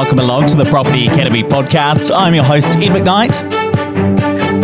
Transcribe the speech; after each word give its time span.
welcome 0.00 0.18
along 0.18 0.46
to 0.46 0.56
the 0.56 0.64
Property 0.64 1.08
Academy 1.08 1.42
podcast. 1.42 2.10
I'm 2.10 2.34
your 2.34 2.42
host, 2.42 2.74
Ed 2.76 2.88
McKnight. 2.88 3.36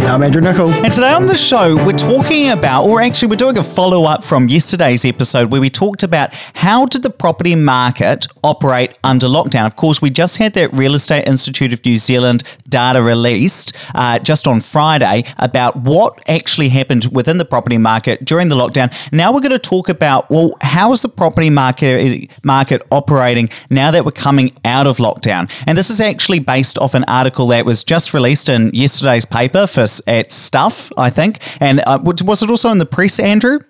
I'm 0.08 0.22
Andrew 0.22 0.40
Nicol. 0.40 0.70
And 0.70 0.90
today 0.90 1.12
on 1.12 1.26
the 1.26 1.34
show, 1.34 1.76
we're 1.84 1.92
talking 1.92 2.52
about, 2.52 2.86
or 2.86 3.02
actually, 3.02 3.28
we're 3.28 3.36
doing 3.36 3.58
a 3.58 3.62
follow 3.62 4.04
up 4.04 4.24
from 4.24 4.48
yesterday's 4.48 5.04
episode 5.04 5.52
where 5.52 5.60
we 5.60 5.68
talked 5.68 6.02
about 6.02 6.32
how 6.54 6.86
did 6.86 7.02
the 7.02 7.10
property 7.10 7.54
market 7.54 8.26
operate 8.42 8.96
under 9.04 9.26
lockdown. 9.26 9.66
Of 9.66 9.76
course, 9.76 10.00
we 10.00 10.08
just 10.08 10.38
had 10.38 10.54
that 10.54 10.72
Real 10.72 10.94
Estate 10.94 11.28
Institute 11.28 11.74
of 11.74 11.84
New 11.84 11.98
Zealand 11.98 12.42
data 12.70 13.02
released 13.02 13.72
uh, 13.94 14.18
just 14.18 14.46
on 14.46 14.60
Friday 14.60 15.24
about 15.38 15.76
what 15.76 16.22
actually 16.28 16.68
happened 16.68 17.08
within 17.12 17.38
the 17.38 17.44
property 17.44 17.78
market 17.78 18.24
during 18.24 18.48
the 18.48 18.56
lockdown. 18.56 18.92
Now 19.12 19.32
we're 19.32 19.40
going 19.40 19.52
to 19.52 19.58
talk 19.58 19.88
about, 19.88 20.28
well, 20.30 20.52
how 20.60 20.92
is 20.92 21.02
the 21.02 21.08
property 21.08 21.50
market 21.50 22.30
market 22.44 22.82
operating 22.90 23.48
now 23.70 23.90
that 23.90 24.04
we're 24.04 24.10
coming 24.10 24.52
out 24.64 24.86
of 24.86 24.98
lockdown? 24.98 25.50
And 25.66 25.76
this 25.76 25.90
is 25.90 26.00
actually 26.00 26.40
based 26.40 26.78
off 26.78 26.94
an 26.94 27.04
article 27.04 27.46
that 27.48 27.64
was 27.64 27.84
just 27.84 28.14
released 28.14 28.48
in 28.48 28.70
yesterday's 28.72 29.24
paper 29.24 29.66
for 29.66 29.86
at 30.06 30.32
Stuff, 30.32 30.92
I 30.96 31.10
think. 31.10 31.38
And 31.60 31.80
uh, 31.86 31.98
was 32.02 32.42
it 32.42 32.50
also 32.50 32.70
in 32.70 32.78
the 32.78 32.86
press, 32.86 33.18
Andrew? 33.18 33.60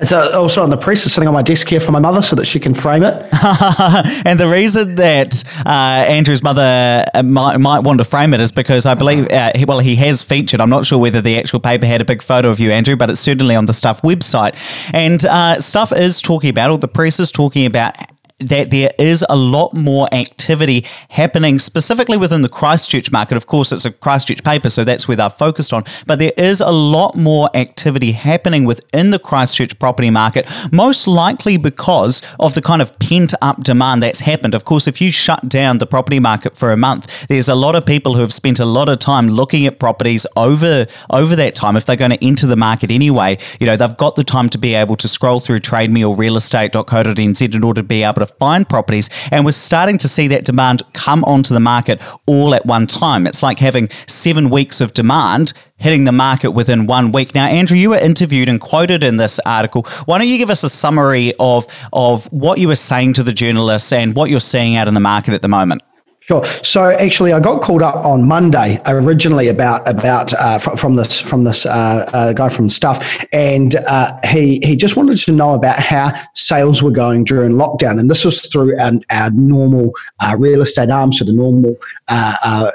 It's 0.00 0.10
uh, 0.10 0.36
also 0.36 0.60
on 0.60 0.70
the 0.70 0.76
press. 0.76 1.06
It's 1.06 1.14
sitting 1.14 1.28
on 1.28 1.34
my 1.34 1.42
desk 1.42 1.68
here 1.68 1.78
for 1.78 1.92
my 1.92 2.00
mother 2.00 2.20
so 2.20 2.34
that 2.34 2.46
she 2.46 2.58
can 2.58 2.74
frame 2.74 3.04
it. 3.04 3.14
and 4.26 4.40
the 4.40 4.48
reason 4.48 4.96
that 4.96 5.44
uh, 5.64 5.68
Andrew's 5.68 6.42
mother 6.42 7.04
uh, 7.14 7.22
might, 7.22 7.58
might, 7.58 7.78
want 7.78 7.98
to 7.98 8.04
frame 8.04 8.34
it 8.34 8.40
is 8.40 8.50
because 8.50 8.86
I 8.86 8.94
believe, 8.94 9.30
uh, 9.30 9.52
he, 9.54 9.64
well, 9.64 9.78
he 9.78 9.94
has 9.96 10.24
featured. 10.24 10.60
I'm 10.60 10.68
not 10.68 10.84
sure 10.84 10.98
whether 10.98 11.20
the 11.20 11.38
actual 11.38 11.60
paper 11.60 11.86
had 11.86 12.00
a 12.00 12.04
big 12.04 12.24
photo 12.24 12.50
of 12.50 12.58
you, 12.58 12.72
Andrew, 12.72 12.96
but 12.96 13.08
it's 13.08 13.20
certainly 13.20 13.54
on 13.54 13.66
the 13.66 13.72
Stuff 13.72 14.02
website. 14.02 14.56
And 14.92 15.24
uh, 15.26 15.60
Stuff 15.60 15.92
is 15.92 16.20
talking 16.20 16.50
about, 16.50 16.72
or 16.72 16.78
the 16.78 16.88
press 16.88 17.20
is 17.20 17.30
talking 17.30 17.64
about 17.64 17.94
that 18.40 18.70
there 18.70 18.90
is 18.98 19.24
a 19.28 19.36
lot 19.36 19.72
more 19.74 20.08
activity 20.12 20.84
happening 21.10 21.60
specifically 21.60 22.16
within 22.16 22.42
the 22.42 22.48
Christchurch 22.48 23.12
market. 23.12 23.36
Of 23.36 23.46
course, 23.46 23.70
it's 23.70 23.84
a 23.84 23.92
Christchurch 23.92 24.42
paper, 24.42 24.70
so 24.70 24.82
that's 24.82 25.06
where 25.06 25.16
they're 25.16 25.30
focused 25.30 25.72
on. 25.72 25.84
But 26.04 26.18
there 26.18 26.32
is 26.36 26.60
a 26.60 26.70
lot 26.70 27.16
more 27.16 27.48
activity 27.54 28.10
happening 28.12 28.64
within 28.64 29.10
the 29.10 29.20
Christchurch 29.20 29.78
property 29.78 30.10
market, 30.10 30.48
most 30.72 31.06
likely 31.06 31.56
because 31.56 32.22
of 32.40 32.54
the 32.54 32.62
kind 32.62 32.82
of 32.82 32.98
pent 32.98 33.34
up 33.40 33.62
demand 33.62 34.02
that's 34.02 34.20
happened. 34.20 34.54
Of 34.54 34.64
course, 34.64 34.88
if 34.88 35.00
you 35.00 35.12
shut 35.12 35.48
down 35.48 35.78
the 35.78 35.86
property 35.86 36.18
market 36.18 36.56
for 36.56 36.72
a 36.72 36.76
month, 36.76 37.28
there's 37.28 37.48
a 37.48 37.54
lot 37.54 37.76
of 37.76 37.86
people 37.86 38.14
who 38.14 38.20
have 38.20 38.34
spent 38.34 38.58
a 38.58 38.66
lot 38.66 38.88
of 38.88 38.98
time 38.98 39.28
looking 39.28 39.64
at 39.64 39.78
properties 39.78 40.26
over 40.36 40.86
over 41.10 41.36
that 41.36 41.54
time. 41.54 41.76
If 41.76 41.86
they're 41.86 41.94
going 41.94 42.10
to 42.10 42.24
enter 42.24 42.48
the 42.48 42.56
market 42.56 42.90
anyway, 42.90 43.38
you 43.60 43.66
know, 43.66 43.76
they've 43.76 43.96
got 43.96 44.16
the 44.16 44.24
time 44.24 44.48
to 44.50 44.58
be 44.58 44.74
able 44.74 44.96
to 44.96 45.06
scroll 45.06 45.38
through 45.38 45.60
Trade 45.60 45.90
Me 45.90 46.04
or 46.04 46.16
realestate.co.nz 46.16 47.54
in 47.54 47.62
order 47.62 47.80
to 47.80 47.86
be 47.86 48.02
able 48.02 48.14
to 48.14 48.23
find 48.26 48.68
properties. 48.68 49.10
And 49.30 49.44
we're 49.44 49.52
starting 49.52 49.98
to 49.98 50.08
see 50.08 50.28
that 50.28 50.44
demand 50.44 50.82
come 50.92 51.24
onto 51.24 51.54
the 51.54 51.60
market 51.60 52.00
all 52.26 52.54
at 52.54 52.66
one 52.66 52.86
time. 52.86 53.26
It's 53.26 53.42
like 53.42 53.58
having 53.58 53.88
seven 54.06 54.50
weeks 54.50 54.80
of 54.80 54.94
demand 54.94 55.52
hitting 55.76 56.04
the 56.04 56.12
market 56.12 56.52
within 56.52 56.86
one 56.86 57.12
week. 57.12 57.34
Now, 57.34 57.46
Andrew, 57.46 57.76
you 57.76 57.90
were 57.90 57.98
interviewed 57.98 58.48
and 58.48 58.60
quoted 58.60 59.02
in 59.02 59.16
this 59.16 59.38
article. 59.40 59.82
Why 60.06 60.18
don't 60.18 60.28
you 60.28 60.38
give 60.38 60.50
us 60.50 60.62
a 60.62 60.70
summary 60.70 61.32
of, 61.38 61.66
of 61.92 62.26
what 62.32 62.58
you 62.58 62.68
were 62.68 62.76
saying 62.76 63.14
to 63.14 63.22
the 63.22 63.32
journalists 63.32 63.92
and 63.92 64.14
what 64.14 64.30
you're 64.30 64.40
seeing 64.40 64.76
out 64.76 64.88
in 64.88 64.94
the 64.94 65.00
market 65.00 65.34
at 65.34 65.42
the 65.42 65.48
moment? 65.48 65.82
Sure. 66.26 66.42
So 66.62 66.88
actually, 66.88 67.34
I 67.34 67.40
got 67.40 67.60
called 67.60 67.82
up 67.82 67.96
on 67.96 68.26
Monday 68.26 68.80
originally 68.86 69.48
about 69.48 69.86
about 69.86 70.32
uh, 70.32 70.58
from, 70.58 70.78
from, 70.78 70.94
this 70.94 71.20
from 71.20 71.44
this 71.44 71.66
uh, 71.66 72.08
uh, 72.14 72.32
guy 72.32 72.48
from 72.48 72.70
Stuff, 72.70 73.26
and 73.30 73.76
uh, 73.90 74.18
he 74.24 74.58
he 74.64 74.74
just 74.74 74.96
wanted 74.96 75.18
to 75.18 75.32
know 75.32 75.52
about 75.52 75.78
how 75.78 76.12
sales 76.34 76.82
were 76.82 76.90
going 76.90 77.24
during 77.24 77.52
lockdown, 77.52 78.00
and 78.00 78.10
this 78.10 78.24
was 78.24 78.46
through 78.46 78.74
our, 78.80 78.92
our 79.10 79.30
normal 79.32 79.92
uh, 80.20 80.34
real 80.38 80.62
estate 80.62 80.88
arm, 80.88 81.12
so 81.12 81.26
the 81.26 81.32
normal 81.34 81.76
uh, 82.08 82.70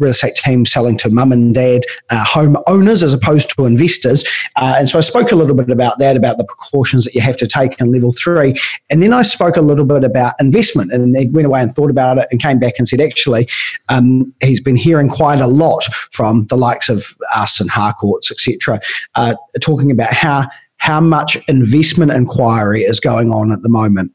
real 0.00 0.10
estate 0.10 0.34
team 0.34 0.66
selling 0.66 0.96
to 0.98 1.10
mum 1.10 1.32
and 1.32 1.54
dad 1.54 1.82
home 2.10 2.56
owners 2.66 3.02
as 3.02 3.12
opposed 3.12 3.54
to 3.56 3.66
investors, 3.66 4.24
and 4.56 4.88
so 4.88 4.98
I 4.98 5.02
spoke 5.02 5.32
a 5.32 5.36
little 5.36 5.54
bit 5.54 5.70
about 5.70 5.98
that, 5.98 6.16
about 6.16 6.38
the 6.38 6.44
precautions 6.44 7.04
that 7.04 7.14
you 7.14 7.20
have 7.20 7.36
to 7.38 7.46
take 7.46 7.80
in 7.80 7.92
level 7.92 8.12
three, 8.12 8.54
and 8.88 9.02
then 9.02 9.12
I 9.12 9.22
spoke 9.22 9.56
a 9.56 9.60
little 9.60 9.84
bit 9.84 10.04
about 10.04 10.34
investment, 10.40 10.92
and 10.92 11.16
he 11.16 11.26
went 11.28 11.46
away 11.46 11.60
and 11.60 11.70
thought 11.70 11.90
about 11.90 12.18
it, 12.18 12.26
and 12.30 12.40
came 12.40 12.58
back 12.58 12.74
and 12.78 12.88
said, 12.88 13.00
actually, 13.00 13.48
um, 13.88 14.32
he's 14.40 14.60
been 14.60 14.76
hearing 14.76 15.08
quite 15.08 15.40
a 15.40 15.46
lot 15.46 15.84
from 16.12 16.46
the 16.46 16.56
likes 16.56 16.88
of 16.88 17.16
us 17.34 17.60
and 17.60 17.70
Harcourts, 17.70 18.30
etc., 18.30 18.80
uh, 19.14 19.34
talking 19.60 19.90
about 19.90 20.12
how 20.12 20.46
how 20.80 21.00
much 21.00 21.36
investment 21.46 22.10
inquiry 22.10 22.80
is 22.80 23.00
going 23.00 23.30
on 23.30 23.52
at 23.52 23.62
the 23.62 23.68
moment. 23.68 24.12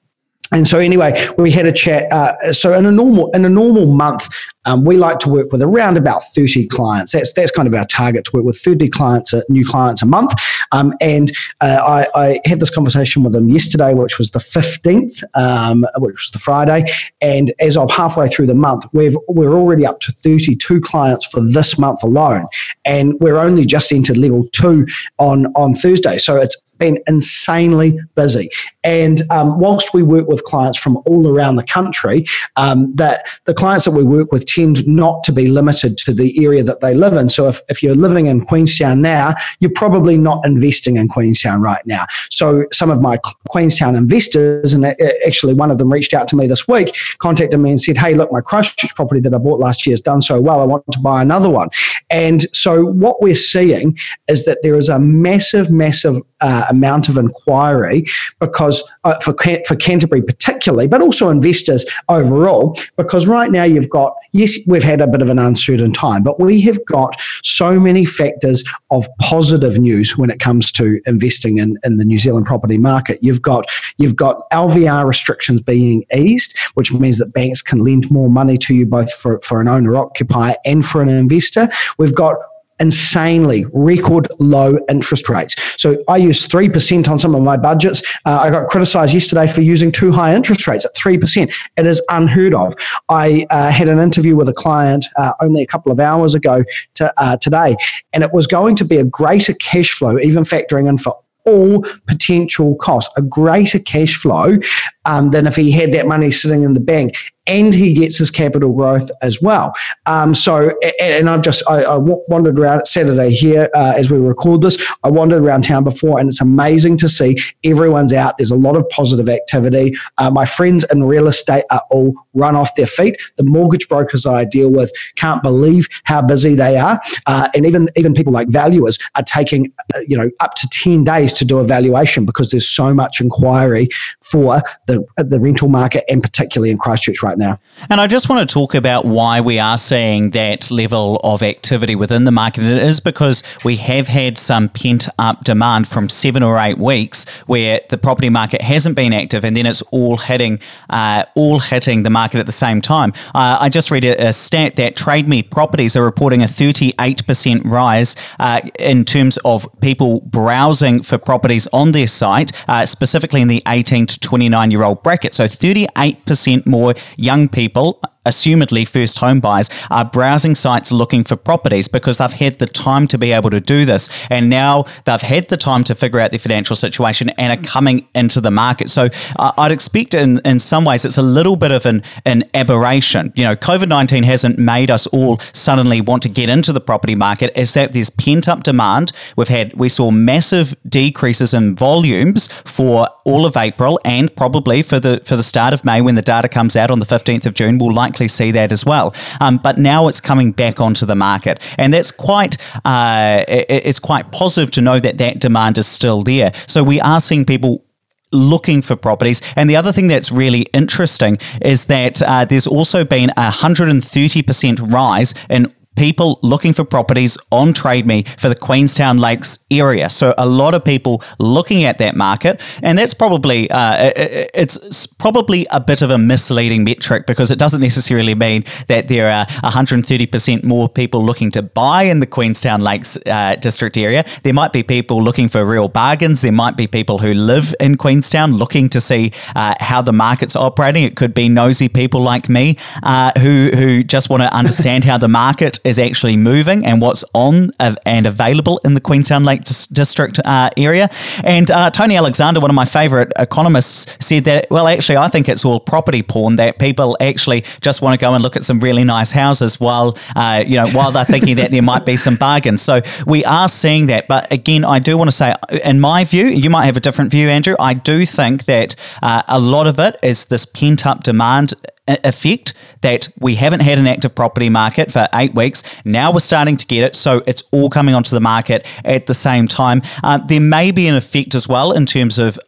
And 0.52 0.68
so, 0.68 0.80
anyway, 0.80 1.28
we 1.38 1.52
had 1.52 1.66
a 1.66 1.72
chat. 1.72 2.12
Uh, 2.12 2.54
so, 2.54 2.74
in 2.74 2.86
a 2.86 2.92
normal 2.92 3.32
in 3.32 3.46
a 3.46 3.50
normal 3.50 3.88
month, 3.88 4.28
um, 4.66 4.84
we 4.84 4.98
like 4.98 5.20
to 5.20 5.30
work 5.30 5.52
with 5.52 5.62
around 5.62 5.98
about 5.98 6.24
thirty 6.24 6.68
clients. 6.68 7.12
That's 7.12 7.34
that's 7.34 7.52
kind 7.52 7.68
of 7.68 7.74
our 7.74 7.86
target 7.86 8.26
to 8.26 8.32
work 8.34 8.46
with 8.46 8.60
thirty 8.60 8.90
clients, 8.90 9.34
uh, 9.34 9.42
new 9.50 9.66
clients 9.66 10.02
a 10.02 10.06
month. 10.06 10.34
Um, 10.72 10.94
and 11.02 11.32
uh, 11.62 12.06
I, 12.16 12.22
I, 12.22 12.40
had 12.46 12.60
this 12.60 12.70
conversation 12.70 13.24
with 13.24 13.34
them 13.34 13.50
yesterday, 13.50 13.94
which 13.94 14.18
was 14.18 14.32
the 14.32 14.40
fifteenth, 14.40 15.24
um, 15.34 15.86
which 15.98 16.16
was 16.16 16.32
the 16.32 16.40
Friday. 16.40 16.86
And 17.22 17.54
as 17.60 17.78
of 17.78 17.92
halfway 17.92 18.28
through 18.28 18.48
the 18.48 18.56
month, 18.56 18.86
we've 18.94 19.18
we're 19.28 19.54
already 19.54 19.86
up 19.86 20.00
to 20.02 20.12
thirty 20.12 20.56
two 20.56 20.82
clients 20.82 21.26
for 21.26 21.42
this 21.42 21.78
month 21.78 22.04
alone, 22.04 22.48
and 22.84 23.14
we're 23.20 23.38
only 23.38 23.66
just 23.66 23.92
entered 23.92 24.18
level 24.18 24.48
two 24.52 24.86
on 25.18 25.48
on 25.56 25.76
Thursday. 25.76 26.18
So 26.18 26.38
it's 26.38 26.62
been 26.78 27.00
insanely 27.08 28.00
busy. 28.16 28.50
And 28.84 29.22
um, 29.32 29.60
whilst 29.60 29.94
we 29.94 30.04
work 30.04 30.28
with 30.28 30.44
clients 30.44 30.78
from 30.78 30.98
all 31.06 31.28
around 31.28 31.56
the 31.56 31.64
country, 31.64 32.26
um, 32.56 32.94
that 32.96 33.26
the 33.46 33.54
clients 33.54 33.86
that 33.86 33.92
we 33.92 34.04
work 34.04 34.32
with 34.32 34.46
tend 34.56 34.88
not 34.88 35.24
to 35.26 35.32
be 35.32 35.48
limited 35.48 35.98
to 35.98 36.14
the 36.14 36.44
area 36.44 36.64
that 36.64 36.80
they 36.80 36.94
live 36.94 37.14
in. 37.14 37.30
So 37.30 37.48
if, 37.50 37.62
if 37.70 37.84
you're 37.84 37.96
living 37.96 38.28
in 38.28 38.46
Queenstown 38.46 39.02
now, 39.02 39.34
you're 39.60 39.72
probably 39.76 40.18
not 40.18 40.46
investing 40.46 40.96
in 40.96 41.08
Queenstown 41.10 41.62
right 41.62 41.86
now. 41.86 42.06
So 42.30 42.66
some 42.72 42.90
of 42.90 43.02
my 43.02 43.18
Queenstown 43.50 43.96
investors, 43.96 44.74
and 44.74 44.86
uh, 44.86 44.94
actually 45.28 45.54
one 45.54 45.72
of 45.72 45.78
them 45.78 45.92
reached 45.92 46.14
out 46.14 46.28
to 46.30 46.36
me 46.36 46.48
this 46.48 46.68
week, 46.68 46.96
contacted 47.20 47.60
me 47.60 47.72
and 47.72 47.82
said, 47.82 47.98
"Hey, 47.98 48.14
look, 48.16 48.32
my 48.32 48.42
Christchurch 48.42 48.96
property 48.96 49.22
that 49.22 49.34
I 49.34 49.38
bought 49.38 49.60
last 49.60 49.86
year 49.86 49.92
has 49.94 50.02
done 50.02 50.22
so 50.22 50.40
well. 50.40 50.62
I 50.62 50.66
want 50.66 50.84
to 50.92 51.00
buy 51.00 51.22
another 51.22 51.50
one." 51.50 51.70
And 52.10 52.44
so 52.56 52.86
what 52.86 53.22
we're 53.22 53.36
seeing 53.36 53.98
is 54.28 54.46
that 54.46 54.60
there 54.64 54.76
is 54.76 54.90
a 54.90 55.00
massive, 55.00 55.72
massive 55.72 56.22
uh, 56.42 56.66
amount 56.70 57.10
of 57.10 57.18
inquiry 57.18 58.06
because 58.40 58.84
uh, 59.04 59.20
for 59.22 59.34
for 59.68 59.76
Canterbury 59.76 60.22
particularly, 60.22 60.88
but 60.88 61.02
also 61.02 61.30
investors 61.30 61.86
overall, 62.10 62.78
because 62.98 63.28
right 63.28 63.52
now 63.52 63.64
you've 63.64 63.90
got 63.90 64.16
yes, 64.32 64.58
we've 64.68 64.84
had 64.84 65.02
a 65.02 65.08
bit 65.08 65.22
of 65.22 65.30
an 65.30 65.40
uncertain 65.40 65.94
time, 65.94 66.22
but 66.22 66.40
we 66.40 66.60
have 66.62 66.84
got 66.86 67.20
so 67.44 67.80
many 67.80 68.06
factors 68.06 68.64
of 68.92 69.08
positive 69.20 69.80
news 69.80 70.18
when 70.18 70.30
it 70.30 70.40
comes 70.40 70.72
to 70.74 71.00
investing 71.06 71.58
in, 71.58 71.78
in 71.84 71.98
the 71.98 72.06
New 72.06 72.18
Zealand 72.18 72.46
property 72.46 72.78
market. 72.78 73.18
You've 73.22 73.42
got 73.42 73.66
you've 73.98 74.16
got 74.16 74.42
LVR 74.52 75.06
restrictions 75.08 75.62
being 75.62 76.06
eased, 76.14 76.58
which 76.74 76.92
means 76.92 77.18
that 77.18 77.34
banks 77.34 77.62
can 77.62 77.80
lend 77.80 78.12
more 78.12 78.30
money 78.30 78.58
to 78.60 78.76
you 78.76 78.86
both 78.86 79.12
for, 79.14 79.40
for 79.42 79.62
an 79.62 79.68
owner 79.68 79.96
occupier 79.96 80.56
and 80.66 80.86
for 80.86 81.02
an 81.02 81.10
investor. 81.10 81.70
We've 81.98 82.16
got 82.16 82.38
insanely 82.80 83.66
record 83.74 84.28
low 84.40 84.78
interest 84.90 85.30
rates. 85.30 85.56
So 85.82 86.04
I 86.08 86.18
use 86.18 86.48
3% 86.48 87.08
on 87.08 87.20
some 87.20 87.34
of 87.34 87.42
my 87.42 87.58
budgets. 87.58 88.02
Uh, 88.26 88.40
I 88.44 88.50
got 88.50 88.68
criticized 88.68 89.14
yesterday 89.14 89.48
for 89.48 89.62
using 89.62 89.92
too 89.92 90.12
high 90.12 90.36
interest 90.36 90.68
rates 90.68 90.86
at 90.86 90.94
3%. 90.96 91.54
It 91.78 91.88
is 91.88 92.02
unheard 92.10 92.54
of. 92.54 92.76
I 93.08 93.46
uh, 93.50 93.72
had 93.72 93.88
an 93.88 94.00
interview 94.00 94.36
with 94.36 94.50
a 94.50 94.54
client 94.54 95.06
uh, 95.18 95.34
only 95.40 95.62
a 95.62 95.68
couple 95.68 95.92
of 95.92 96.00
hours 96.00 96.34
ago 96.34 96.64
to, 96.96 97.14
uh, 97.18 97.38
today, 97.38 97.76
and 98.14 98.24
it 98.24 98.34
was 98.34 98.48
going 98.48 98.76
to 98.78 98.86
be 98.86 98.98
a 98.98 99.06
greater 99.06 99.54
cash 99.54 99.92
flow, 99.92 100.20
even 100.20 100.44
factoring 100.44 100.90
in 100.90 100.98
for 100.98 101.18
all 101.46 101.84
potential 102.08 102.76
costs, 102.76 103.14
a 103.18 103.22
greater 103.22 103.80
cash 103.80 104.16
flow 104.16 104.58
um, 105.06 105.30
than 105.30 105.46
if 105.48 105.56
he 105.56 105.72
had 105.72 105.94
that 105.94 106.08
money 106.08 106.32
sitting 106.32 106.64
in 106.64 106.74
the 106.74 106.80
bank 106.80 107.16
and 107.48 107.74
he 107.74 107.94
gets 107.94 108.18
his 108.18 108.32
capital 108.32 108.74
growth 108.74 109.10
as 109.22 109.42
well. 109.42 109.74
Um, 110.06 110.34
so, 110.36 110.72
and 111.00 111.30
I've 111.30 111.42
just 111.42 111.64
I, 111.70 111.84
I 111.84 111.98
wandered 111.98 112.60
around 112.60 112.86
Saturday 112.86 113.32
here 113.32 113.70
uh, 113.76 113.94
as 113.96 114.10
we 114.10 114.18
record 114.18 114.62
this. 114.62 114.84
I 115.04 115.10
wandered 115.10 115.42
around 115.42 115.64
town 115.64 115.84
before, 115.84 116.20
and 116.20 116.28
it's 116.28 116.42
amazing 116.42 116.98
to 116.98 117.10
see 117.10 117.38
everyone's 117.64 118.14
out. 118.14 118.38
There's 118.38 118.52
a 118.52 118.56
lot 118.56 118.76
of 118.76 118.88
positive 118.90 119.30
activity. 119.30 119.96
Uh, 120.18 120.30
my 120.32 120.46
friends 120.46 120.86
in 120.92 121.04
real 121.04 121.28
estate 121.28 121.64
are 121.72 121.84
all 121.92 122.14
run 122.34 122.56
off 122.56 122.76
their 122.76 122.88
feet. 122.88 123.22
The 123.38 123.44
mortgage 123.44 123.88
brokers 123.88 124.26
I 124.26 124.46
deal 124.46 124.70
with 124.70 124.92
can't 125.16 125.42
believe 125.42 125.88
how 126.04 126.22
busy 126.22 126.56
they 126.56 126.78
are, 126.78 127.00
uh, 127.28 127.50
and 127.54 127.66
even 127.66 127.90
even 127.96 128.14
people 128.14 128.34
like 128.34 128.50
valuers 128.50 128.98
are 129.16 129.24
taking 129.24 129.72
uh, 129.94 130.00
you 130.08 130.18
know 130.18 130.30
up 130.40 130.56
to 130.56 130.68
ten 130.70 131.04
days 131.04 131.34
to 131.34 131.46
do 131.46 131.60
a 131.60 131.64
valuation 131.64 132.26
because 132.26 132.52
there's 132.52 132.68
so 132.68 132.94
much 132.94 133.22
inquiry 133.22 133.88
for 134.22 134.62
the 134.88 135.06
the 135.18 135.40
rental 135.40 135.70
market 135.70 136.04
and 136.10 136.22
particularly 136.22 136.72
in 136.72 136.78
Christchurch 136.78 137.22
right 137.24 137.35
right 137.36 137.48
now. 137.48 137.60
And 137.90 138.00
I 138.02 138.08
just 138.08 138.30
want 138.30 138.48
to 138.48 138.54
talk 138.54 138.74
about 138.74 139.06
why 139.06 139.42
we 139.42 139.60
are 139.60 139.78
seeing 139.78 140.32
that 140.32 140.72
level 140.72 141.20
of 141.24 141.44
activity 141.44 141.96
within 141.96 142.24
the 142.24 142.32
market. 142.32 142.64
It 142.64 142.82
is 142.82 143.00
because 143.00 143.44
we 143.64 143.76
have 143.78 144.08
had 144.08 144.38
some 144.38 144.70
pent 144.70 145.08
up 145.20 145.44
demand 145.44 145.88
from 145.88 146.10
seven 146.10 146.44
or 146.44 146.58
eight 146.58 146.78
weeks 146.78 147.28
where 147.48 147.82
the 147.90 147.98
property 147.98 148.30
market 148.30 148.62
hasn't 148.62 148.96
been 148.96 149.14
active, 149.14 149.44
and 149.44 149.56
then 149.56 149.66
it's 149.66 149.82
all 149.84 150.18
hitting, 150.18 150.60
uh, 150.90 151.26
all 151.36 151.60
hitting 151.60 152.04
the 152.04 152.10
market 152.10 152.40
at 152.40 152.46
the 152.46 152.52
same 152.52 152.82
time. 152.82 153.12
Uh, 153.34 153.58
I 153.60 153.70
just 153.70 153.92
read 153.92 154.06
a, 154.06 154.28
a, 154.28 154.34
stat 154.34 154.76
that 154.76 154.96
Trade 154.96 155.28
Me 155.28 155.42
properties 155.44 155.96
are 155.96 156.04
reporting 156.04 156.42
a 156.42 156.46
38% 156.46 157.66
rise 157.66 158.16
uh, 158.40 158.62
in 158.80 159.06
terms 159.06 159.38
of 159.38 159.68
people 159.82 160.22
browsing 160.22 161.04
for 161.04 161.18
properties 161.18 161.68
on 161.74 161.92
their 161.92 162.08
site, 162.08 162.52
uh, 162.70 162.86
specifically 162.86 163.42
in 163.42 163.48
the 163.48 163.62
18 163.68 164.06
to 164.06 164.20
29 164.20 164.72
year 164.72 164.84
old 164.84 165.04
bracket. 165.04 165.34
So 165.34 165.46
38% 165.46 166.66
more 166.66 166.94
young 167.26 167.48
people 167.50 168.00
assumedly 168.26 168.88
first 168.88 169.20
home 169.20 169.40
buyers 169.40 169.70
are 169.90 170.06
browsing 170.06 170.56
sites 170.56 170.92
looking 170.92 171.24
for 171.24 171.36
properties 171.36 171.88
because 171.88 172.18
they've 172.18 172.32
had 172.32 172.60
the 172.60 172.66
time 172.68 173.08
to 173.08 173.18
be 173.18 173.32
able 173.32 173.50
to 173.50 173.60
do 173.60 173.86
this. 173.86 174.10
And 174.30 174.50
now 174.50 174.86
they've 175.06 175.22
had 175.22 175.48
the 175.50 175.58
time 175.58 175.84
to 175.86 175.96
figure 175.96 176.20
out 176.20 176.32
their 176.32 176.40
financial 176.40 176.76
situation 176.76 177.30
and 177.38 177.58
are 177.58 177.64
coming 177.64 178.08
into 178.14 178.42
the 178.42 178.52
market. 178.52 178.90
So 178.90 179.10
uh, 179.38 179.52
i'd 179.58 179.72
expect 179.72 180.14
in, 180.14 180.40
in 180.46 180.60
some 180.60 180.86
ways 180.86 181.06
it's 181.06 181.18
a 181.18 181.22
little 181.22 181.56
bit 181.56 181.72
of 181.72 181.86
an, 181.86 182.04
an 182.26 182.44
aberration. 182.54 183.34
You 183.36 183.46
know 183.46 183.56
covid-19 183.56 184.24
hasn't 184.24 184.58
made 184.58 184.92
us 184.92 185.08
all 185.08 185.40
suddenly 185.54 186.02
want 186.02 186.24
to 186.24 186.30
get 186.30 186.50
into 186.50 186.74
the 186.74 186.82
property 186.82 187.16
market. 187.16 187.58
Is 187.58 187.74
that 187.74 187.94
there's 187.94 188.10
pent 188.10 188.48
up 188.48 188.64
demand. 188.64 189.12
We've 189.36 189.48
had 189.48 189.74
we 189.74 189.90
saw 189.90 190.12
massive 190.12 190.76
decreases 190.88 191.54
in 191.54 191.76
volumes 191.76 192.48
for 192.64 193.08
all 193.26 193.46
of 193.46 193.58
april 193.58 194.00
and 194.06 194.34
probably 194.36 194.82
for 194.82 195.00
the 195.00 195.22
for 195.26 195.36
the 195.36 195.44
start 195.44 195.74
of 195.74 195.84
may 195.84 196.02
when 196.02 196.16
the 196.16 196.22
data 196.22 196.48
comes 196.48 196.76
out 196.76 196.92
on 196.92 197.00
the 197.00 197.06
15th 197.06 197.46
of 197.46 197.54
june 197.54 197.78
we'll 197.78 197.94
likely 197.94 198.15
likely 198.16 198.28
see 198.30 198.52
that 198.52 198.72
as 198.72 198.86
well. 198.86 199.14
Um, 199.42 199.58
but 199.58 199.78
now 199.78 200.08
it's 200.08 200.22
coming 200.22 200.54
back 200.54 200.80
onto 200.80 201.06
the 201.06 201.16
market, 201.16 201.60
and 201.78 201.94
that's 201.94 202.12
quite 202.12 202.58
uh, 202.86 203.44
it, 203.48 203.66
it's 203.70 204.00
quite 204.00 204.32
positive 204.32 204.72
to 204.72 204.82
know 204.82 205.00
that 205.00 205.18
that 205.18 205.40
demand 205.40 205.78
is 205.78 205.88
still 205.88 206.24
there. 206.24 206.52
So 206.68 206.84
we 206.84 207.02
are 207.02 207.20
seeing 207.20 207.46
people 207.46 207.84
looking 208.32 208.82
for 208.82 208.96
properties. 208.96 209.42
And 209.56 209.70
the 209.70 209.76
other 209.78 209.92
thing 209.92 210.08
that's 210.08 210.32
really 210.32 210.62
interesting 210.74 211.38
is 211.62 211.86
that 211.86 212.22
uh, 212.22 212.44
there's 212.44 212.68
also 212.68 213.06
been 213.06 213.30
a 213.32 213.50
130% 213.50 214.92
rise 214.92 215.34
in 215.50 215.72
people 215.96 216.40
looking 216.42 216.74
for 216.74 216.84
properties 216.84 217.38
on 217.52 217.74
Trade 217.74 218.06
Me 218.06 218.24
for 218.38 218.50
the 218.50 218.56
Queenstown 218.56 219.18
Lakes 219.18 219.66
area. 219.72 220.10
So 220.10 220.34
a 220.38 220.46
lot 220.46 220.74
of 220.74 220.84
people 220.84 221.24
looking 221.40 221.84
at 221.84 221.98
that 221.98 222.16
market, 222.16 222.62
and 222.82 222.98
that's 222.98 223.14
probably 223.14 223.70
uh, 223.72 224.12
it's 224.16 225.06
probably 225.06 225.66
a 225.72 225.80
bit 225.80 226.02
of 226.02 226.12
a 226.12 226.18
misleading 226.18 226.84
metric 226.84 227.26
because 227.26 227.52
it 227.52 227.60
doesn't 227.60 227.82
necessarily 227.82 228.36
mean 228.36 228.64
that 228.88 229.08
there 229.08 229.30
are 229.30 229.46
130% 229.46 230.64
more 230.64 230.90
people 230.90 231.24
looking 231.24 231.52
to 231.52 231.62
buy 231.62 232.04
in 232.04 232.20
the 232.20 232.28
Queenstown 232.28 232.82
Lakes 232.82 233.18
uh, 233.26 233.56
district 233.60 233.98
area. 233.98 234.24
There 234.44 234.54
might 234.54 234.74
be 234.74 234.84
people 234.84 235.24
looking 235.24 235.50
for 235.50 235.66
real 235.66 235.88
bargains. 235.88 236.42
There 236.42 236.52
might 236.52 236.78
be 236.78 236.88
people 236.88 237.20
who 237.20 237.34
live 237.34 237.74
in 237.80 237.98
Queenstown 237.98 238.54
looking 238.54 238.90
to 238.90 239.02
see 239.02 239.32
uh, 239.56 239.76
how 239.80 240.02
the 240.02 240.14
market's 240.14 240.56
operating. 240.56 241.04
It 241.04 241.16
could 241.16 241.34
be 241.34 241.50
nosy 241.50 241.90
people 241.90 242.22
like 242.22 242.50
me 242.50 242.78
uh, 243.04 243.32
who 243.40 243.72
who 243.74 244.04
just 244.04 244.30
want 244.30 244.44
to 244.44 244.54
understand 244.54 245.04
how 245.04 245.18
the 245.18 245.28
market 245.28 245.80
is 245.86 246.00
actually 246.00 246.38
moving 246.38 246.86
and 246.86 247.02
what's 247.02 247.24
on 247.34 247.72
and 247.80 248.26
available 248.26 248.80
in 248.84 248.94
the 248.94 249.02
Queenstown 249.02 249.44
Lake 249.44 249.62
District 249.64 250.40
uh, 250.44 250.70
area. 250.78 251.10
And 251.44 251.70
uh, 251.72 251.90
Tony 251.92 252.18
Alexander, 252.18 252.60
one 252.60 252.72
of 252.72 252.76
my 252.76 252.86
favourite 252.86 253.32
economists, 253.38 254.16
said 254.20 254.44
that, 254.46 254.68
well, 254.70 254.88
actually, 254.88 255.18
I 255.18 255.28
think 255.28 255.48
it's 255.48 255.64
all 255.64 255.80
property 255.80 256.24
porn 256.24 256.56
that 256.58 256.80
people 256.80 257.16
actually 257.22 257.64
just 257.82 258.02
want 258.02 258.20
to 258.20 258.26
go 258.26 258.34
and 258.34 258.44
look 258.44 258.56
at 258.56 258.64
some 258.64 258.80
really 258.80 259.04
nice 259.04 259.32
houses 259.32 259.80
while, 259.80 260.18
uh, 260.36 260.64
you 260.66 260.76
know, 260.76 260.88
while 260.90 261.12
they're 261.12 261.26
thinking 261.26 261.56
that 261.58 261.72
there 261.72 261.82
might 261.82 262.06
be 262.06 262.18
some 262.18 262.36
bargains. 262.36 262.82
So 262.82 263.02
we 263.26 263.46
are 263.46 263.70
seeing 263.70 264.08
that. 264.08 264.28
But 264.28 264.52
again, 264.52 264.84
I 264.84 265.00
do 265.00 265.18
want 265.18 265.30
to 265.30 265.36
say, 265.36 265.54
in 265.84 266.00
my 266.00 266.24
view, 266.24 266.48
you 266.48 266.70
might 266.70 266.86
have 266.86 266.98
a 266.98 267.00
different 267.00 267.32
view, 267.32 267.50
Andrew. 267.50 267.76
I 267.80 267.94
do 267.94 268.26
think 268.26 268.66
that 268.66 268.96
uh, 269.22 269.44
a 269.48 269.60
lot 269.60 269.88
of 269.88 270.00
it 270.00 270.18
is 270.24 270.46
this 270.46 270.66
pent 270.66 271.06
up 271.06 271.24
demand 271.24 271.74
effect 272.08 272.74
that 273.02 273.30
we 273.40 273.56
haven't 273.56 273.80
had 273.80 273.98
an 273.98 274.08
active 274.08 274.36
property 274.36 274.70
market 274.70 275.12
for 275.12 275.28
eight 275.34 275.56
weeks. 275.56 275.84
Now 276.06 276.32
we're 276.32 276.40
starting 276.40 276.78
to 276.78 276.86
get 276.86 277.04
it. 277.04 277.16
So 277.16 277.42
it's 277.48 277.64
all 277.72 277.90
coming 277.90 278.14
onto 278.14 278.36
the 278.36 278.40
market 278.40 278.86
at 279.04 279.26
the 279.26 279.34
same 279.34 279.68
time. 279.68 280.02
Uh, 280.24 280.38
there 280.38 280.62
may 280.62 280.92
be 280.92 281.08
an 281.08 281.16
effect 281.16 281.56
as 281.56 281.68
well 281.68 281.92
in 281.92 282.06
terms 282.06 282.38
of 282.38 282.60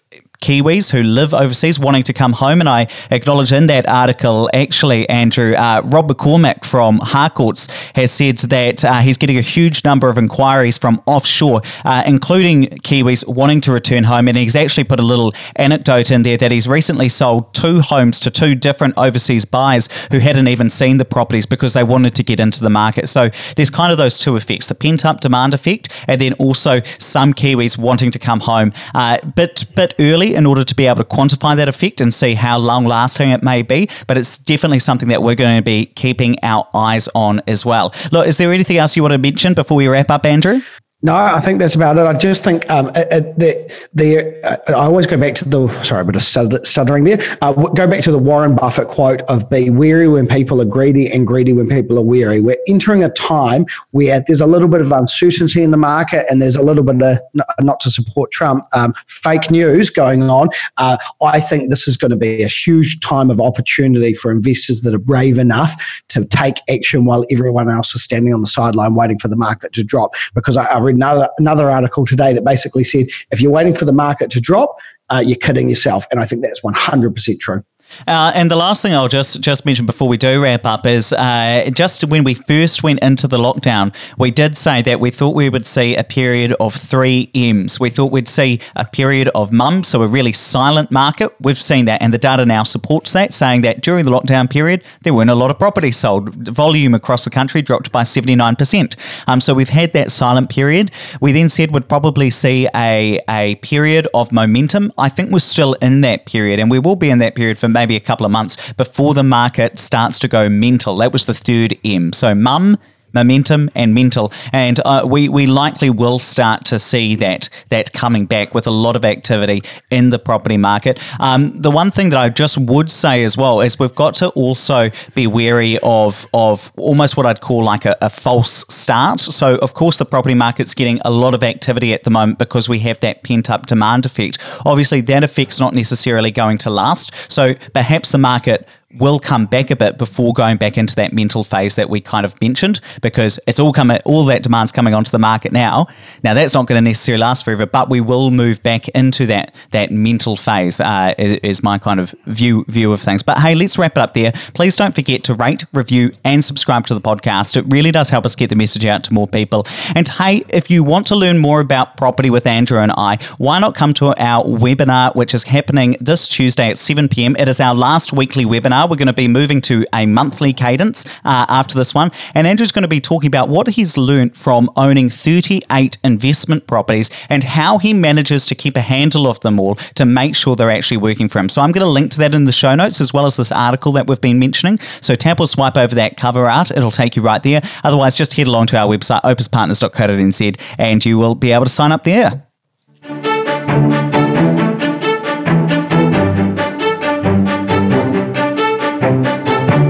Kiwis 0.41 0.91
who 0.91 1.03
live 1.03 1.33
overseas 1.33 1.79
wanting 1.79 2.03
to 2.03 2.13
come 2.13 2.33
home. 2.33 2.59
And 2.59 2.69
I 2.69 2.87
acknowledge 3.11 3.51
in 3.51 3.67
that 3.67 3.87
article, 3.87 4.49
actually, 4.53 5.07
Andrew, 5.09 5.53
uh, 5.53 5.81
Rob 5.85 6.09
McCormack 6.09 6.63
from 6.63 6.99
Harcourts 6.99 7.67
has 7.95 8.11
said 8.11 8.37
that 8.37 8.85
uh, 8.85 8.99
he's 8.99 9.17
getting 9.17 9.37
a 9.37 9.41
huge 9.41 9.83
number 9.83 10.09
of 10.09 10.17
inquiries 10.17 10.77
from 10.77 11.01
offshore, 11.05 11.61
uh, 11.83 12.03
including 12.05 12.65
Kiwis 12.65 13.27
wanting 13.27 13.61
to 13.61 13.71
return 13.71 14.03
home. 14.05 14.27
And 14.27 14.37
he's 14.37 14.55
actually 14.55 14.83
put 14.83 14.99
a 14.99 15.03
little 15.03 15.33
anecdote 15.55 16.11
in 16.11 16.23
there 16.23 16.37
that 16.37 16.51
he's 16.51 16.67
recently 16.67 17.09
sold 17.09 17.53
two 17.53 17.81
homes 17.81 18.19
to 18.21 18.31
two 18.31 18.55
different 18.55 18.93
overseas 18.97 19.45
buyers 19.45 19.89
who 20.11 20.19
hadn't 20.19 20.47
even 20.47 20.69
seen 20.69 20.97
the 20.97 21.05
properties 21.05 21.45
because 21.45 21.73
they 21.73 21.83
wanted 21.83 22.13
to 22.15 22.23
get 22.23 22.39
into 22.39 22.61
the 22.61 22.69
market. 22.69 23.09
So 23.09 23.29
there's 23.55 23.69
kind 23.69 23.91
of 23.91 23.97
those 23.97 24.17
two 24.17 24.35
effects 24.35 24.67
the 24.67 24.75
pent 24.75 25.05
up 25.05 25.19
demand 25.19 25.53
effect, 25.53 25.89
and 26.07 26.21
then 26.21 26.33
also 26.33 26.81
some 26.99 27.33
Kiwis 27.33 27.77
wanting 27.77 28.11
to 28.11 28.19
come 28.19 28.41
home. 28.41 28.71
Uh, 28.93 29.17
bit, 29.35 29.65
bit 29.75 29.93
early 29.99 30.26
in 30.35 30.45
order 30.45 30.63
to 30.63 30.75
be 30.75 30.87
able 30.87 31.03
to 31.03 31.03
quantify 31.03 31.55
that 31.55 31.67
effect 31.67 32.01
and 32.01 32.13
see 32.13 32.33
how 32.33 32.57
long 32.57 32.85
lasting 32.85 33.29
it 33.29 33.43
may 33.43 33.61
be. 33.61 33.89
But 34.07 34.17
it's 34.17 34.37
definitely 34.37 34.79
something 34.79 35.09
that 35.09 35.23
we're 35.23 35.35
going 35.35 35.57
to 35.57 35.63
be 35.63 35.85
keeping 35.85 36.35
our 36.43 36.67
eyes 36.73 37.09
on 37.15 37.41
as 37.47 37.65
well. 37.65 37.93
Look, 38.11 38.27
is 38.27 38.37
there 38.37 38.51
anything 38.51 38.77
else 38.77 38.95
you 38.95 39.03
want 39.03 39.13
to 39.13 39.17
mention 39.17 39.53
before 39.53 39.77
we 39.77 39.87
wrap 39.87 40.09
up, 40.09 40.25
Andrew? 40.25 40.61
No, 41.03 41.15
I 41.15 41.39
think 41.41 41.59
that's 41.59 41.75
about 41.75 41.99
it. 41.99 42.07
I 42.07 42.13
just 42.13 42.43
think 42.43 42.67
um, 42.71 42.85
the 42.87 43.87
the 43.93 44.43
uh, 44.43 44.57
I 44.69 44.85
always 44.85 45.05
go 45.05 45.15
back 45.15 45.35
to 45.35 45.47
the 45.47 45.67
sorry, 45.83 46.03
but 46.03 46.15
a 46.15 46.19
stuttering 46.19 47.03
there. 47.03 47.19
Uh, 47.43 47.53
go 47.53 47.85
back 47.85 48.01
to 48.01 48.11
the 48.11 48.17
Warren 48.17 48.55
Buffett 48.55 48.87
quote 48.87 49.21
of 49.23 49.47
"Be 49.47 49.69
wary 49.69 50.07
when 50.07 50.25
people 50.25 50.59
are 50.59 50.65
greedy, 50.65 51.07
and 51.07 51.27
greedy 51.27 51.53
when 51.53 51.69
people 51.69 51.99
are 51.99 52.03
weary." 52.03 52.41
We're 52.41 52.57
entering 52.67 53.03
a 53.03 53.09
time 53.09 53.67
where 53.91 54.23
there's 54.25 54.41
a 54.41 54.47
little 54.47 54.67
bit 54.67 54.81
of 54.81 54.91
uncertainty 54.91 55.61
in 55.61 55.69
the 55.69 55.77
market, 55.77 56.25
and 56.31 56.41
there's 56.41 56.55
a 56.55 56.63
little 56.63 56.83
bit 56.83 56.99
of 56.99 57.19
not 57.61 57.79
to 57.81 57.91
support 57.91 58.31
Trump 58.31 58.65
um, 58.75 58.95
fake 59.05 59.51
news 59.51 59.91
going 59.91 60.23
on. 60.23 60.49
Uh, 60.77 60.97
I 61.21 61.39
think 61.39 61.69
this 61.69 61.87
is 61.87 61.95
going 61.95 62.09
to 62.09 62.17
be 62.17 62.41
a 62.41 62.47
huge 62.47 63.01
time 63.01 63.29
of 63.29 63.39
opportunity 63.39 64.15
for 64.15 64.31
investors 64.31 64.81
that 64.81 64.95
are 64.95 64.99
brave 64.99 65.37
enough 65.37 66.03
to 66.07 66.25
take 66.25 66.55
action 66.71 67.05
while 67.05 67.23
everyone 67.31 67.69
else 67.69 67.93
is 67.93 68.01
standing 68.01 68.33
on 68.33 68.41
the 68.41 68.47
sideline 68.47 68.95
waiting 68.95 69.19
for 69.19 69.27
the 69.27 69.37
market 69.37 69.73
to 69.73 69.83
drop. 69.83 70.15
Because 70.33 70.57
I, 70.57 70.65
I 70.65 70.86
read 70.87 70.95
another, 70.95 71.29
another 71.37 71.69
article 71.69 72.05
today 72.05 72.33
that 72.33 72.43
basically 72.43 72.83
said 72.83 73.07
if 73.31 73.41
you're 73.41 73.51
waiting 73.51 73.75
for 73.75 73.85
the 73.85 73.93
market 73.93 74.31
to 74.31 74.41
drop, 74.41 74.77
uh, 75.09 75.23
you're 75.25 75.37
kidding 75.37 75.69
yourself. 75.69 76.05
And 76.11 76.19
I 76.19 76.25
think 76.25 76.41
that's 76.41 76.61
100% 76.61 77.39
true. 77.39 77.63
Uh, 78.07 78.31
and 78.35 78.51
the 78.51 78.55
last 78.55 78.81
thing 78.81 78.93
I'll 78.93 79.07
just 79.07 79.41
just 79.41 79.65
mention 79.65 79.85
before 79.85 80.07
we 80.07 80.17
do 80.17 80.41
wrap 80.41 80.65
up 80.65 80.85
is 80.85 81.13
uh, 81.13 81.69
just 81.73 82.03
when 82.03 82.23
we 82.23 82.33
first 82.33 82.83
went 82.83 82.99
into 83.01 83.27
the 83.27 83.37
lockdown, 83.37 83.93
we 84.17 84.31
did 84.31 84.57
say 84.57 84.81
that 84.83 84.99
we 84.99 85.09
thought 85.09 85.35
we 85.35 85.49
would 85.49 85.65
see 85.65 85.95
a 85.95 86.03
period 86.03 86.53
of 86.59 86.73
three 86.73 87.29
M's. 87.33 87.79
We 87.79 87.89
thought 87.89 88.11
we'd 88.11 88.27
see 88.27 88.59
a 88.75 88.85
period 88.85 89.29
of 89.33 89.51
mum, 89.51 89.83
so 89.83 90.03
a 90.03 90.07
really 90.07 90.33
silent 90.33 90.91
market. 90.91 91.31
We've 91.39 91.59
seen 91.59 91.85
that, 91.85 92.01
and 92.01 92.13
the 92.13 92.17
data 92.17 92.45
now 92.45 92.63
supports 92.63 93.13
that, 93.13 93.33
saying 93.33 93.61
that 93.61 93.81
during 93.81 94.05
the 94.05 94.11
lockdown 94.11 94.49
period, 94.49 94.83
there 95.01 95.13
weren't 95.13 95.29
a 95.29 95.35
lot 95.35 95.51
of 95.51 95.59
properties 95.59 95.97
sold. 95.97 96.33
Volume 96.33 96.93
across 96.93 97.23
the 97.23 97.29
country 97.29 97.61
dropped 97.61 97.91
by 97.91 98.03
79%. 98.03 98.95
Um, 99.27 99.39
so 99.39 99.53
we've 99.53 99.69
had 99.69 99.93
that 99.93 100.11
silent 100.11 100.49
period. 100.49 100.91
We 101.21 101.31
then 101.31 101.49
said 101.49 101.73
we'd 101.73 101.89
probably 101.89 102.29
see 102.29 102.67
a, 102.75 103.19
a 103.29 103.55
period 103.55 104.07
of 104.13 104.31
momentum. 104.31 104.91
I 104.97 105.09
think 105.09 105.31
we're 105.31 105.39
still 105.39 105.73
in 105.75 106.01
that 106.01 106.25
period, 106.25 106.59
and 106.59 106.69
we 106.69 106.79
will 106.79 106.95
be 106.95 107.09
in 107.09 107.19
that 107.19 107.35
period 107.35 107.59
for 107.59 107.67
maybe 107.77 107.95
a 107.95 107.99
couple 107.99 108.25
of 108.25 108.31
months 108.31 108.73
before 108.73 109.13
the 109.13 109.23
market 109.23 109.77
starts 109.77 110.17
to 110.19 110.27
go 110.27 110.49
mental. 110.49 110.95
That 110.97 111.13
was 111.13 111.25
the 111.27 111.33
third 111.35 111.77
M. 111.85 112.11
So, 112.11 112.33
mum, 112.33 112.79
momentum 113.13 113.69
and 113.75 113.93
mental. 113.93 114.31
And 114.51 114.79
uh, 114.85 115.05
we, 115.05 115.29
we 115.29 115.45
likely 115.47 115.89
will 115.89 116.19
start 116.19 116.65
to 116.65 116.79
see 116.79 117.15
that 117.15 117.49
that 117.69 117.93
coming 117.93 118.25
back 118.25 118.53
with 118.53 118.67
a 118.67 118.71
lot 118.71 118.95
of 118.95 119.05
activity 119.05 119.61
in 119.89 120.09
the 120.09 120.19
property 120.19 120.57
market. 120.57 120.99
Um, 121.19 121.59
the 121.61 121.71
one 121.71 121.91
thing 121.91 122.09
that 122.11 122.19
I 122.19 122.29
just 122.29 122.57
would 122.57 122.89
say 122.91 123.23
as 123.23 123.37
well 123.37 123.61
is 123.61 123.79
we've 123.79 123.95
got 123.95 124.15
to 124.15 124.29
also 124.29 124.89
be 125.15 125.27
wary 125.27 125.77
of, 125.83 126.27
of 126.33 126.71
almost 126.77 127.17
what 127.17 127.25
I'd 127.25 127.41
call 127.41 127.63
like 127.63 127.85
a, 127.85 127.95
a 128.01 128.09
false 128.09 128.65
start. 128.69 129.19
So, 129.19 129.55
of 129.57 129.73
course, 129.73 129.97
the 129.97 130.05
property 130.05 130.35
market's 130.35 130.73
getting 130.73 130.99
a 131.03 131.11
lot 131.11 131.33
of 131.33 131.43
activity 131.43 131.93
at 131.93 132.03
the 132.03 132.09
moment 132.09 132.39
because 132.39 132.69
we 132.69 132.79
have 132.79 132.99
that 133.01 133.23
pent 133.23 133.49
up 133.49 133.65
demand 133.65 134.05
effect. 134.05 134.37
Obviously, 134.65 135.01
that 135.01 135.23
effect's 135.23 135.59
not 135.59 135.73
necessarily 135.73 136.31
going 136.31 136.57
to 136.59 136.69
last. 136.69 137.11
So, 137.31 137.55
perhaps 137.73 138.11
the 138.11 138.17
market 138.17 138.67
will 138.95 139.19
come 139.19 139.45
back 139.45 139.69
a 139.69 139.75
bit 139.75 139.97
before 139.97 140.31
going 140.31 140.55
back 140.55 140.77
into 140.77 140.95
that 140.95 141.11
mental 141.11 141.43
phase 141.43 141.75
that 141.75 141.89
we 141.89 141.99
kind 141.99 142.25
of 142.25 142.39
mentioned 142.41 142.79
because 143.01 143.37
it's 143.45 143.59
all 143.59 143.73
coming 143.73 143.99
all 144.05 144.23
that 144.23 144.43
demand's 144.43 144.71
coming 144.71 144.93
onto 144.93 145.11
the 145.11 145.19
market 145.19 145.51
now. 145.51 145.87
Now 146.23 146.33
that's 146.33 146.53
not 146.53 146.67
going 146.67 146.81
to 146.81 146.89
necessarily 146.89 147.19
last 147.19 147.43
forever 147.43 147.65
but 147.65 147.89
we 147.89 147.99
will 147.99 148.31
move 148.31 148.63
back 148.63 148.87
into 148.89 149.25
that 149.25 149.53
that 149.71 149.91
mental 149.91 150.37
phase 150.37 150.79
uh, 150.79 151.13
is, 151.17 151.33
is, 151.43 151.63
my 151.63 151.77
kind 151.77 151.99
of 151.99 152.15
view 152.27 152.63
view 152.69 152.93
of 152.93 153.01
things. 153.01 153.23
But 153.23 153.39
hey 153.39 153.55
let's 153.55 153.77
wrap 153.77 153.91
it 153.91 153.97
up 153.97 154.13
there. 154.13 154.31
Please 154.53 154.77
don't 154.77 154.95
forget 154.95 155.21
to 155.25 155.33
rate 155.33 155.65
review 155.73 156.13
and 156.23 156.43
subscribe 156.43 156.87
to 156.87 156.93
the 156.93 157.01
podcast. 157.01 157.57
It 157.57 157.65
really 157.67 157.91
does 157.91 158.09
help 158.09 158.25
us 158.25 158.35
get 158.35 158.49
the 158.49 158.55
message 158.55 158.85
out 158.85 159.03
to 159.05 159.13
more 159.13 159.27
people. 159.27 159.67
And 159.95 160.07
hey 160.07 160.43
if 160.47 160.71
you 160.71 160.81
want 160.81 161.07
to 161.07 161.15
learn 161.15 161.39
more 161.39 161.59
about 161.59 161.97
property 161.97 162.29
with 162.29 162.47
Andrew 162.47 162.79
and 162.79 162.93
I 162.93 163.17
why 163.37 163.59
not 163.59 163.75
come 163.75 163.93
to 163.95 164.15
our 164.17 164.45
webinar 164.45 165.13
which 165.13 165.33
is 165.33 165.43
happening 165.43 165.97
this 165.99 166.25
Tuesday 166.25 166.69
at 166.69 166.77
7 166.77 167.09
p.m 167.09 167.35
it 167.35 167.49
is 167.49 167.59
our 167.59 167.75
last 167.75 168.13
weekly 168.13 168.45
webinar 168.45 168.76
we're 168.85 168.97
going 168.97 169.07
to 169.07 169.13
be 169.13 169.27
moving 169.27 169.61
to 169.61 169.85
a 169.93 170.05
monthly 170.05 170.53
cadence 170.53 171.05
uh, 171.23 171.45
after 171.49 171.75
this 171.75 171.95
one. 171.95 172.11
And 172.33 172.45
Andrew's 172.45 172.71
going 172.71 172.83
to 172.83 172.87
be 172.87 172.99
talking 172.99 173.27
about 173.27 173.49
what 173.49 173.67
he's 173.67 173.97
learned 173.97 174.35
from 174.35 174.69
owning 174.75 175.09
38 175.09 175.97
investment 176.03 176.67
properties 176.67 177.09
and 177.29 177.43
how 177.43 177.77
he 177.77 177.93
manages 177.93 178.45
to 178.47 178.55
keep 178.55 178.75
a 178.75 178.81
handle 178.81 179.27
of 179.27 179.39
them 179.39 179.59
all 179.59 179.75
to 179.95 180.05
make 180.05 180.35
sure 180.35 180.55
they're 180.55 180.69
actually 180.69 180.97
working 180.97 181.29
for 181.29 181.39
him. 181.39 181.49
So 181.49 181.61
I'm 181.61 181.71
going 181.71 181.85
to 181.85 181.89
link 181.89 182.11
to 182.11 182.17
that 182.19 182.35
in 182.35 182.45
the 182.45 182.51
show 182.51 182.75
notes 182.75 183.01
as 183.01 183.13
well 183.13 183.25
as 183.25 183.37
this 183.37 183.51
article 183.51 183.91
that 183.93 184.07
we've 184.07 184.21
been 184.21 184.39
mentioning. 184.39 184.79
So 185.01 185.15
tap 185.15 185.39
or 185.39 185.47
swipe 185.47 185.77
over 185.77 185.95
that 185.95 186.17
cover 186.17 186.47
art, 186.47 186.71
it'll 186.71 186.91
take 186.91 187.15
you 187.15 187.21
right 187.21 187.41
there. 187.41 187.61
Otherwise, 187.83 188.15
just 188.15 188.33
head 188.33 188.47
along 188.47 188.67
to 188.67 188.77
our 188.77 188.87
website, 188.87 189.21
opespartners.co.nz, 189.23 190.59
and 190.77 191.05
you 191.05 191.17
will 191.17 191.35
be 191.35 191.51
able 191.51 191.65
to 191.65 191.71
sign 191.71 191.91
up 191.91 192.03
there. 192.03 192.43